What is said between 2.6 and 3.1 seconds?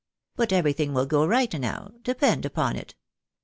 it.